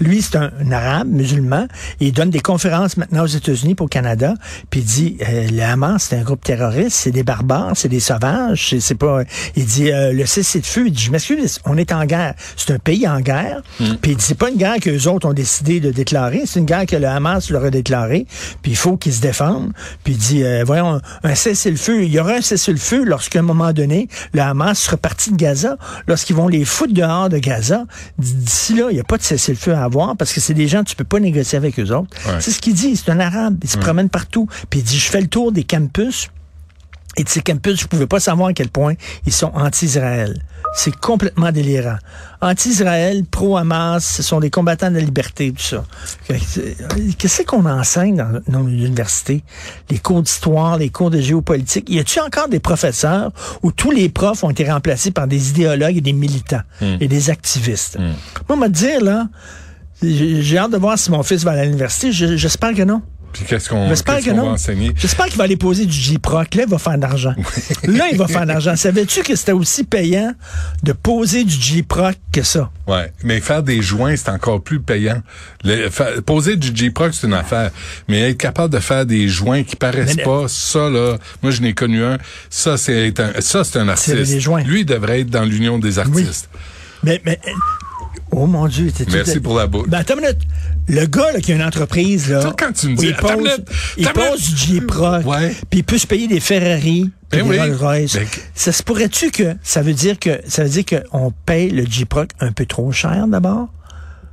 Lui, 0.00 0.22
c'est 0.22 0.36
un, 0.36 0.50
un 0.60 0.72
arabe 0.72 1.08
musulman. 1.08 1.66
Il 2.00 2.12
donne 2.12 2.30
des 2.30 2.40
conférences 2.40 2.96
maintenant 2.96 3.24
aux 3.24 3.26
États-Unis 3.26 3.74
pour 3.74 3.86
au 3.86 3.88
Canada. 3.88 4.34
Puis 4.70 4.80
il 4.80 4.86
dit 4.86 5.16
euh, 5.28 5.48
le 5.50 5.62
Hamas, 5.62 6.08
c'est 6.08 6.16
un 6.16 6.22
groupe 6.22 6.44
terroriste, 6.44 6.96
c'est 6.96 7.10
des 7.10 7.22
barbares, 7.22 7.72
c'est 7.74 7.88
des 7.88 8.00
sauvages. 8.00 8.74
C'est, 8.78 8.94
pas. 8.94 9.22
Il 9.56 9.64
dit 9.64 9.90
euh, 9.90 10.12
le 10.12 10.26
cessez-le-feu. 10.26 10.88
Il 10.88 10.92
dit 10.92 11.04
je 11.04 11.10
m'excuse, 11.10 11.60
on 11.64 11.76
est 11.76 11.92
en 11.92 12.04
guerre. 12.04 12.34
C'est 12.56 12.72
un 12.72 12.78
pays 12.78 13.08
en 13.08 13.20
guerre. 13.20 13.62
Puis 13.78 14.12
il 14.12 14.16
dit 14.16 14.24
c'est 14.24 14.38
pas 14.38 14.50
une 14.50 14.56
guerre 14.56 14.78
que 14.80 14.90
les 14.90 15.06
autres 15.06 15.28
ont 15.28 15.32
décidé 15.32 15.80
de 15.80 15.90
déclarer. 15.90 16.42
C'est 16.46 16.60
une 16.60 16.66
guerre 16.66 16.86
que 16.86 16.96
le 16.96 17.06
Hamas 17.06 17.50
leur 17.50 17.64
a 17.64 17.70
déclarée. 17.70 18.26
Puis 18.62 18.72
il 18.72 18.76
faut 18.76 18.96
qu'ils 18.96 19.14
se 19.14 19.20
défendent. 19.20 19.72
Puis 20.04 20.14
il 20.14 20.18
dit 20.18 20.44
euh, 20.44 20.62
voyons 20.64 21.00
un 21.22 21.34
cessez-le-feu. 21.34 22.04
Il 22.04 22.12
y 22.12 22.20
aura 22.20 22.34
un 22.34 22.40
cessez-le-feu 22.42 23.04
lorsqu'à 23.04 23.40
un 23.40 23.42
moment 23.42 23.72
donné 23.72 24.08
le 24.32 24.42
Hamas 24.42 24.78
sera 24.78 24.96
parti 24.96 25.30
de 25.30 25.36
Gaza, 25.36 25.76
lorsqu'ils 26.06 26.36
vont 26.36 26.48
les 26.48 26.64
foutre 26.64 26.92
dehors 26.92 27.28
de 27.28 27.38
Gaza. 27.38 27.84
D'ici 28.18 28.74
là, 28.74 28.88
il 28.90 28.94
n'y 28.94 29.00
a 29.00 29.04
pas 29.04 29.16
de 29.16 29.22
cessez-le-feu 29.36 29.74
à 29.74 29.84
avoir 29.84 30.16
parce 30.16 30.32
que 30.32 30.40
c'est 30.40 30.54
des 30.54 30.68
gens 30.68 30.82
tu 30.84 30.96
peux 30.96 31.04
pas 31.04 31.20
négocier 31.20 31.56
avec 31.56 31.78
eux 31.78 31.90
autres. 31.94 32.10
Ouais. 32.26 32.40
C'est 32.40 32.50
ce 32.50 32.60
qu'il 32.60 32.74
dit. 32.74 32.96
C'est 32.96 33.10
un 33.10 33.20
arabe. 33.20 33.58
Il 33.62 33.70
se 33.70 33.78
promène 33.78 34.08
partout. 34.08 34.48
Puis 34.68 34.80
il 34.80 34.82
dit 34.82 34.98
je 34.98 35.10
fais 35.10 35.20
le 35.20 35.28
tour 35.28 35.52
des 35.52 35.64
campus. 35.64 36.30
Et 37.16 37.24
de 37.24 37.28
ces 37.28 37.40
campus, 37.40 37.80
je 37.80 37.86
pouvais 37.86 38.06
pas 38.06 38.20
savoir 38.20 38.48
à 38.48 38.52
quel 38.52 38.68
point 38.68 38.94
ils 39.26 39.32
sont 39.32 39.50
anti-Israël. 39.54 40.40
C'est 40.76 40.94
complètement 40.94 41.50
délirant. 41.50 41.96
Anti-Israël, 42.40 43.24
pro-Hamas, 43.28 44.04
ce 44.04 44.22
sont 44.22 44.38
des 44.38 44.48
combattants 44.50 44.90
de 44.90 44.94
la 44.94 45.00
liberté, 45.00 45.50
tout 45.52 45.60
ça. 45.62 45.84
Qu'est-ce 47.18 47.42
qu'on 47.42 47.66
enseigne 47.66 48.16
dans 48.16 48.40
nos 48.62 48.68
universités? 48.68 49.42
Les 49.90 49.98
cours 49.98 50.22
d'histoire, 50.22 50.78
les 50.78 50.90
cours 50.90 51.10
de 51.10 51.20
géopolitique. 51.20 51.90
Y 51.90 51.98
a-t-il 51.98 52.20
encore 52.22 52.48
des 52.48 52.60
professeurs 52.60 53.32
où 53.62 53.72
tous 53.72 53.90
les 53.90 54.08
profs 54.08 54.44
ont 54.44 54.50
été 54.50 54.70
remplacés 54.70 55.10
par 55.10 55.26
des 55.26 55.50
idéologues 55.50 55.96
et 55.96 56.00
des 56.00 56.12
militants 56.12 56.62
et 57.00 57.08
des 57.08 57.30
activistes? 57.30 57.98
Moi, 58.48 58.56
me 58.56 58.68
dire, 58.68 59.02
là, 59.02 59.26
j'ai 60.02 60.56
hâte 60.58 60.70
de 60.72 60.78
voir 60.78 60.98
si 60.98 61.10
mon 61.10 61.22
fils 61.22 61.42
va 61.44 61.52
à 61.52 61.64
l'université. 61.64 62.12
Je- 62.12 62.36
J'espère 62.36 62.72
que 62.74 62.82
non. 62.82 63.02
Puis 63.32 63.44
qu'est-ce 63.44 63.68
qu'on 63.68 63.88
va 63.88 64.42
enseigner? 64.50 64.92
J'espère 64.96 65.26
qu'il 65.26 65.38
va 65.38 65.44
aller 65.44 65.56
poser 65.56 65.86
du 65.86 65.92
J-Proc. 65.92 66.54
Là, 66.54 66.64
il 66.66 66.70
va 66.70 66.78
faire 66.78 66.96
de 66.96 67.02
l'argent. 67.02 67.34
Là, 67.84 68.06
il 68.10 68.18
va 68.18 68.26
faire 68.26 68.42
de 68.42 68.48
l'argent. 68.48 68.74
Savais-tu 68.76 69.22
que 69.22 69.36
c'était 69.36 69.52
aussi 69.52 69.84
payant 69.84 70.32
de 70.82 70.92
poser 70.92 71.44
du 71.44 71.54
J-Proc 71.54 72.16
que 72.32 72.42
ça? 72.42 72.70
Ouais, 72.86 73.12
mais 73.22 73.40
faire 73.40 73.62
des 73.62 73.82
joints, 73.82 74.16
c'est 74.16 74.30
encore 74.30 74.60
plus 74.62 74.80
payant. 74.80 75.22
Le- 75.64 75.88
fa- 75.90 76.20
poser 76.24 76.56
du 76.56 76.74
J-Proc, 76.74 77.14
c'est 77.14 77.26
une 77.26 77.34
affaire. 77.34 77.70
Mais 78.08 78.30
être 78.30 78.38
capable 78.38 78.74
de 78.74 78.80
faire 78.80 79.06
des 79.06 79.28
joints 79.28 79.62
qui 79.62 79.76
paraissent 79.76 80.16
Mais- 80.16 80.22
pas, 80.24 80.46
ça, 80.48 80.88
là, 80.90 81.16
moi, 81.42 81.52
je 81.52 81.60
n'ai 81.62 81.72
connu 81.72 82.02
un. 82.02 82.18
Ça, 82.50 82.76
c'est 82.76 83.18
un, 83.20 83.32
ça, 83.40 83.62
c'est 83.64 83.78
un 83.78 83.88
artiste. 83.88 84.16
Lui, 84.66 84.80
il 84.80 84.86
devrait 84.86 85.20
être 85.20 85.30
dans 85.30 85.44
l'union 85.44 85.78
des 85.78 85.98
artistes. 85.98 86.48
Mais, 87.02 87.20
mais, 87.24 87.38
oh 88.40 88.46
mon 88.46 88.66
Dieu, 88.66 88.90
t'es 88.90 89.04
Merci 89.12 89.40
pour 89.40 89.56
la 89.56 89.66
boucle. 89.66 89.90
Ben, 89.90 89.98
attends 89.98 90.14
une 90.14 90.20
minute. 90.20 90.40
Le 90.88 91.06
gars, 91.06 91.32
là, 91.32 91.40
qui 91.40 91.52
a 91.52 91.54
une 91.56 91.62
entreprise, 91.62 92.30
là. 92.30 92.40
Ça, 92.40 92.54
quand 92.58 92.72
tu 92.72 92.88
me 92.88 92.96
dis, 92.96 93.06
il 93.06 93.14
pose, 93.14 93.36
minute, 93.36 93.68
il 93.96 94.08
pose 94.08 94.54
du. 94.54 94.80
Ouais. 95.24 95.54
Puis 95.68 95.80
il 95.80 95.84
peut 95.84 95.98
se 95.98 96.06
payer 96.06 96.26
des 96.26 96.40
Ferrari. 96.40 97.10
Ben 97.30 97.42
des 97.42 97.48
oui. 97.48 97.58
Rolls-Royce. 97.58 98.14
Ben, 98.14 98.26
Ça 98.54 98.72
se 98.72 98.82
pourrait-tu 98.82 99.30
que, 99.30 99.54
ça 99.62 99.82
veut 99.82 99.92
dire 99.92 100.18
que, 100.18 100.40
ça 100.48 100.64
veut 100.64 100.70
dire 100.70 100.84
qu'on 100.84 101.32
paye 101.46 101.70
le 101.70 101.84
J-Proc 101.86 102.30
un 102.40 102.50
peu 102.50 102.66
trop 102.66 102.90
cher 102.90 103.26
d'abord? 103.28 103.68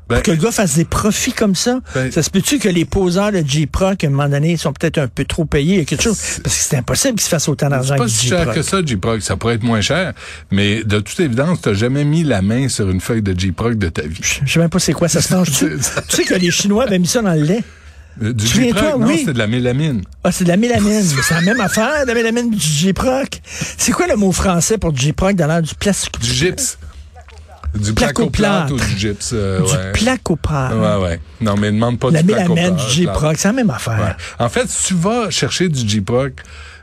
Ben, 0.10 0.16
Pour 0.16 0.24
que 0.24 0.32
le 0.32 0.38
gars 0.38 0.52
fasse 0.52 0.76
des 0.76 0.86
profits 0.86 1.34
comme 1.34 1.56
ça? 1.56 1.80
Ben- 1.94 2.12
ça 2.12 2.24
se 2.24 2.30
peut-tu 2.30 2.60
que 2.60 2.70
les 2.70 2.86
poseurs 2.86 3.32
de 3.32 3.44
J-Proc, 3.46 4.04
à 4.04 4.08
un 4.08 4.10
moment 4.10 4.30
donné, 4.30 4.56
sont 4.56 4.72
peut-être 4.72 4.98
un 5.00 5.08
peu 5.08 5.26
trop 5.26 5.44
payés? 5.46 5.84
Quelque 5.86 6.02
chose? 6.04 6.18
Parce 6.44 6.56
que 6.56 6.62
c'est 6.62 6.78
impossible 6.78 7.16
qu'ils 7.16 7.24
se 7.24 7.30
fassent 7.30 7.50
autant 7.50 7.70
d'argent 7.70 7.96
c'est 7.96 7.98
que 7.98 8.04
pas 8.04 8.08
du 8.08 8.14
si 8.14 8.28
cher 8.28 8.54
que 8.54 8.62
ça, 8.62 8.78
J-Proc. 8.86 9.22
Ça 9.22 9.36
pourrait 9.36 9.56
être 9.56 9.64
moins 9.64 9.82
cher. 9.82 10.14
Mais 10.52 10.84
de 10.84 11.00
toute 11.00 11.20
évidence, 11.20 11.62
t'as 11.62 11.74
jamais 11.74 12.06
mis 12.06 12.24
la 12.24 12.42
main 12.42 12.70
sur 12.70 12.90
une 12.90 13.02
feuille 13.02 13.22
de 13.22 13.38
J-Proc 13.38 13.76
de 13.76 13.90
ta 13.90 14.04
vie. 14.04 14.20
Je 14.22 14.50
sais 14.52 14.60
même 14.60 14.70
pas 14.70 14.80
c'est 14.80 14.94
quoi, 14.94 15.10
ça 15.10 15.22
se 15.22 15.34
mange 15.34 15.52
tu 15.52 15.66
Tu 16.10 16.16
sais 16.16 16.24
que 16.24 16.36
les 16.36 16.52
Chinois 16.52 16.84
avaient 16.84 17.00
mis 17.00 17.08
ça 17.08 17.22
dans 17.22 17.34
le 17.34 17.42
lait. 17.44 17.64
Euh, 18.24 18.34
Du 18.34 18.48
J-Proc, 18.48 19.00
non, 19.00 19.08
oui. 19.08 19.24
c'est 19.26 19.34
de 19.34 19.38
la 19.38 19.46
mélamine. 19.48 20.02
Ah, 20.24 20.32
c'est 20.32 20.44
de 20.46 20.50
la 20.50 20.58
mélamine. 20.58 21.04
C'est 21.04 21.36
la 21.36 21.42
même 21.42 21.60
affaire, 21.62 22.04
de 22.04 22.08
la 22.08 22.14
mélamine 22.16 22.50
du 22.50 22.60
J-Proc. 22.60 23.42
C'est 23.78 23.92
quoi 23.92 24.08
le 24.08 24.16
mot 24.16 24.32
français 24.32 24.78
pour 24.78 24.96
J-Proc 24.96 25.36
dans 25.36 25.48
l'air 25.48 25.62
du 25.62 25.76
plastique? 25.76 26.18
Du 26.20 26.32
gypse. 26.32 26.78
Du 27.76 27.94
Placoplâtre. 27.94 28.74
ou 28.74 28.78
du 28.78 29.16
euh, 29.34 29.60
Du 29.60 29.64
ouais. 29.64 29.92
Ouais, 30.74 31.04
ouais. 31.04 31.20
Non, 31.42 31.56
mais 31.56 31.72
demande 31.72 32.00
pas 32.00 32.10
La 32.10 32.22
du 32.22 32.28
mélamine 32.28 32.76
du 32.76 32.84
J-Proc, 32.90 33.38
c'est 33.38 33.48
la 33.48 33.54
même 33.54 33.70
affaire. 33.70 34.00
Ouais. 34.00 34.46
En 34.46 34.50
fait, 34.50 34.68
si 34.68 34.88
tu 34.88 34.94
vas 34.96 35.30
chercher 35.30 35.70
du 35.70 35.88
J-Proc 35.88 36.34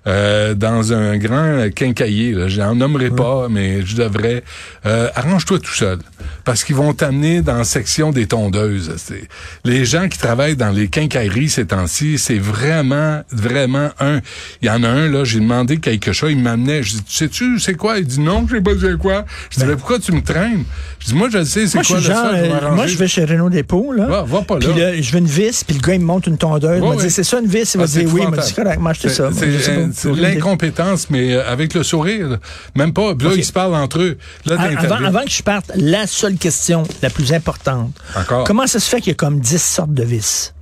euh, 0.07 0.55
dans 0.55 0.93
un 0.93 1.17
grand 1.17 1.69
quincailler, 1.75 2.33
là, 2.33 2.49
j'en 2.49 2.75
nommerai 2.75 3.11
pas, 3.11 3.49
mais 3.51 3.85
je 3.87 3.97
devrais, 3.97 4.45
euh, 4.87 5.09
arrange-toi 5.15 5.59
tout 5.61 5.73
seul. 5.75 5.99
Parce 6.45 6.63
qu'ils 6.65 6.77
vont 6.77 6.93
t'amener 6.93 7.41
dans 7.43 7.57
la 7.57 7.65
section 7.65 8.11
des 8.11 8.27
tondeuses. 8.27 8.93
C'est- 8.99 9.29
Les 9.65 9.85
gens 9.85 10.09
qui 10.09 10.19
travaillent 10.19 10.57
dans 10.57 10.71
les 10.71 10.89
quincailleries 10.89 11.49
ces 11.49 11.67
temps-ci, 11.67 12.19
c'est 12.19 12.39
vraiment, 12.39 13.23
vraiment 13.33 13.91
un. 14.01 14.21
Il 14.61 14.69
y 14.69 14.71
en 14.71 14.83
a 14.83 14.89
un, 14.89 15.09
là, 15.09 15.25
j'ai 15.25 15.41
demandé 15.41 15.79
quelque 15.79 16.13
chose, 16.13 16.33
il 16.33 16.39
m'amenait, 16.39 16.83
je 16.83 16.93
dis, 16.97 17.03
tu 17.05 17.15
sais-tu, 17.17 17.59
c'est 17.59 17.75
quoi? 17.75 17.99
Il 17.99 18.07
dit 18.07 18.21
non, 18.21 18.47
je 18.49 18.57
sais 18.57 18.61
pas 18.63 18.73
c'est 18.81 18.99
quoi. 18.99 19.25
Je 19.51 19.61
dis, 19.61 19.67
mais 19.67 19.77
pourquoi 19.77 19.99
tu 19.99 20.13
me 20.13 20.21
traînes? 20.23 20.65
Je 21.01 21.07
dis, 21.07 21.15
moi, 21.15 21.29
je 21.31 21.39
le 21.39 21.45
sais, 21.45 21.67
c'est 21.67 21.79
Ben. 21.79 21.83
Je 21.83 21.89
quoi 21.89 21.97
le 21.99 22.03
genre, 22.03 22.31
euh, 22.35 22.71
moi, 22.75 22.87
je 22.87 22.97
vais 22.97 23.09
chez 23.09 23.25
Renault 23.25 23.51
Dépôt, 23.51 23.93
là. 23.93 24.25
Va 24.25 24.43
pas 24.43 24.59
là. 24.59 24.61
Puis 24.69 24.81
là, 24.81 25.01
je 25.01 25.13
veux 25.13 25.19
une 25.19 25.27
vis, 25.27 25.65
puis 25.65 25.77
le 25.77 25.83
gars, 25.87 25.95
il 25.95 26.01
me 26.01 26.05
montre 26.07 26.29
une 26.29 26.37
tondeuse. 26.39 26.79
il 26.79 26.83
Ouais, 26.83 26.97
m'a 26.97 27.03
dit, 27.03 27.11
c'est 27.11 27.25
ça 27.25 27.41
une 27.41 27.47
vis? 27.47 27.75
Il 27.75 27.79
m'a 27.79 27.85
Ah, 27.85 27.87
dit, 27.87 28.07
oui. 28.07 28.21
Il 28.25 28.29
m'a 28.31 28.37
dit, 28.39 28.53
correct, 28.55 28.81
m'a 28.81 28.91
acheté 28.91 29.09
ça. 29.09 29.31
L'incompétence, 30.05 31.11
mais 31.11 31.35
euh, 31.35 31.51
avec 31.51 31.75
le 31.75 31.83
sourire. 31.83 32.39
Même 32.75 32.93
pas. 32.93 33.15
Là, 33.15 33.31
ils 33.37 33.45
se 33.45 33.53
parlent 33.53 33.75
entre 33.75 34.01
eux. 34.01 34.19
Là, 34.47 34.57
Avant, 34.61 35.25
que 35.25 35.31
je 35.31 35.43
parte, 35.43 35.71
la 35.77 36.07
seule 36.07 36.37
question 36.37 36.85
la 37.03 37.11
plus 37.11 37.33
importante. 37.33 37.93
Encore. 38.17 38.45
Comment 38.45 38.67
ça 38.67 38.81
se 38.81 38.89
fait 38.89 39.01
qu'il 39.01 39.09
y 39.09 39.13
a 39.13 39.15
comme 39.15 39.41
10 39.41 39.63
sortes 39.63 39.95
de 39.95 40.03
vis? 40.03 40.55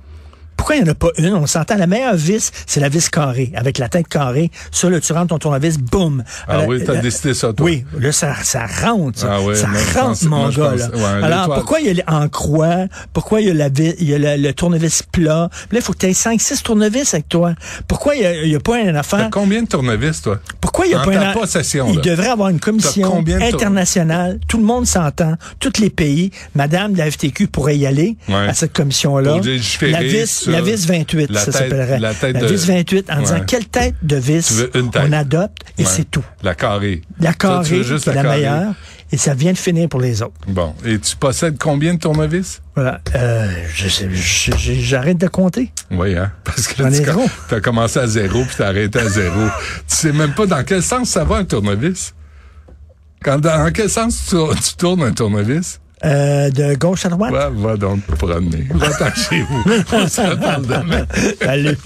Pourquoi 0.57 0.75
il 0.75 0.83
n'y 0.83 0.89
en 0.89 0.91
a 0.91 0.95
pas 0.95 1.09
une? 1.17 1.33
On 1.33 1.45
s'entend, 1.47 1.75
la 1.75 1.87
meilleure 1.87 2.15
vis, 2.15 2.51
c'est 2.65 2.79
la 2.79 2.89
vis 2.89 3.09
carrée, 3.09 3.51
avec 3.55 3.77
la 3.77 3.89
tête 3.89 4.07
carrée. 4.07 4.49
Ça, 4.71 4.89
là, 4.89 4.99
tu 4.99 5.11
rentres 5.13 5.27
ton 5.27 5.39
tournevis, 5.39 5.77
boum. 5.77 6.23
Ah 6.47 6.59
Euh, 6.59 6.65
oui, 6.67 6.83
t'as 6.85 6.93
la- 6.93 7.01
décidé 7.01 7.33
ça, 7.33 7.53
toi. 7.53 7.65
Oui, 7.65 7.85
là, 7.99 8.11
ça, 8.11 8.33
ça 8.43 8.65
rentre, 8.83 9.19
ça. 9.19 9.27
Ah 9.31 9.41
oui, 9.41 9.55
ça 9.55 9.67
rentre, 9.67 9.93
pense- 10.09 10.23
mon 10.23 10.49
gars, 10.49 10.69
pense- 10.71 10.79
là. 10.79 10.89
ouais, 10.93 11.23
Alors, 11.23 11.53
pourquoi 11.55 11.79
il 11.81 11.87
y 11.87 11.89
a 11.89 11.93
les- 11.93 12.03
en 12.07 12.29
croix? 12.29 12.85
Pourquoi 13.13 13.41
il 13.41 13.47
y 13.47 13.51
a, 13.51 13.53
la 13.53 13.69
vis- 13.69 13.95
il 13.99 14.09
y 14.09 14.13
a 14.15 14.17
le, 14.37 14.41
le 14.41 14.53
tournevis 14.53 15.03
plat? 15.03 15.49
Là, 15.71 15.79
il 15.79 15.81
faut 15.81 15.93
que 15.93 15.97
tu 15.99 16.05
aies 16.07 16.13
5, 16.13 16.39
6 16.39 16.63
tournevis 16.63 17.13
avec 17.13 17.27
toi. 17.29 17.53
Pourquoi 17.87 18.15
il 18.15 18.21
n'y 18.21 18.25
a, 18.27 18.43
il 18.43 18.49
y 18.51 18.55
a 18.55 18.59
pas 18.59 18.79
une 18.79 18.93
T'as 18.93 18.99
affaire? 18.99 19.29
combien 19.31 19.63
de 19.63 19.67
tournevis, 19.67 20.21
toi? 20.21 20.39
Pourquoi 20.61 20.85
il 20.85 20.89
n'y 20.89 20.95
a 20.95 20.99
Dans 20.99 21.05
pas 21.11 21.13
une 21.13 21.33
possession, 21.33 21.87
Il 21.89 21.95
là. 21.97 22.01
devrait 22.01 22.29
avoir 22.29 22.49
une 22.49 22.59
commission 22.59 23.23
T'as 23.25 23.45
internationale. 23.45 24.39
Tout 24.47 24.57
le 24.57 24.63
monde 24.63 24.85
s'entend. 24.85 25.35
Tous 25.59 25.73
les 25.79 25.89
pays. 25.89 26.31
Madame 26.55 26.93
de 26.93 26.97
la 26.99 27.09
FTQ 27.11 27.47
pourrait 27.47 27.77
y 27.77 27.85
aller 27.85 28.17
Ouais. 28.29 28.35
à 28.47 28.53
cette 28.53 28.73
commission-là. 28.73 29.39
La 29.81 30.03
vis, 30.03 30.42
la 30.51 30.61
vis 30.61 30.85
28, 30.87 31.29
la 31.29 31.39
ça 31.39 31.51
s'appellerait. 31.51 31.99
la 31.99 32.13
tête 32.13 32.37
de- 32.37 32.45
vis 32.45 32.65
28 32.67 33.09
en 33.11 33.19
disant 33.21 33.39
quelle 33.45 33.65
tête 33.65 33.95
de 34.01 34.15
vis 34.17 34.47
Tu 34.73 34.89
tête. 34.89 35.01
on 35.07 35.11
adopte 35.11 35.63
et 35.77 35.83
Ouais. 35.83 35.89
c'est 35.89 36.09
tout. 36.09 36.23
La 36.43 36.55
carrée. 36.55 37.01
La 37.19 37.31
tu 37.31 37.37
carrée, 37.39 37.83
c'est 37.83 38.07
la, 38.07 38.13
carrée. 38.23 38.27
meilleure. 38.37 38.73
Et 39.11 39.17
ça 39.17 39.35
vient 39.35 39.51
de 39.51 39.57
finir 39.57 39.87
pour 39.89 40.01
les 40.01 40.23
autres. 40.23 40.33
Bon. 40.47 40.73
Et 40.83 40.97
tu 40.97 41.15
possèdes 41.15 41.57
combien 41.59 41.93
de 41.93 41.99
tournevis? 41.99 42.61
Voilà. 42.73 42.99
Euh, 43.13 43.47
j'arrête 44.79 45.17
de 45.19 45.27
compter. 45.27 45.71
Oui, 45.91 46.17
hein? 46.17 46.31
Parce 46.43 46.67
que 46.67 46.73
tu 47.47 47.55
as 47.55 47.61
commencé 47.61 47.99
à 47.99 48.07
zéro 48.07 48.43
puis 48.43 48.55
t'as 48.57 48.69
arrêté 48.69 48.99
à 48.99 49.07
zéro. 49.07 49.39
tu 49.87 49.95
sais 49.95 50.11
même 50.13 50.33
pas 50.33 50.47
dans 50.47 50.63
quel 50.63 50.81
sens 50.81 51.09
ça 51.09 51.23
va 51.23 51.35
un 51.37 51.45
tournevis. 51.45 52.13
Quand, 53.23 53.37
dans 53.39 53.71
quel 53.71 53.89
sens 53.89 54.25
tu, 54.29 54.35
tu 54.35 54.75
tournes 54.75 55.03
un 55.03 55.11
tournevis? 55.11 55.79
Euh, 56.05 56.49
de 56.49 56.75
gauche 56.75 57.05
à 57.05 57.09
droite? 57.09 57.31
Va, 57.31 57.49
va 57.49 57.77
donc 57.77 58.05
te 58.05 58.11
promener. 58.15 58.67
Va-t'en 58.71 59.13
chez 59.15 59.41
vous. 59.41 59.63
On 59.93 60.07
se 60.07 60.21
reparle 60.21 60.65
demain. 60.67 61.05
Salut. 61.41 61.77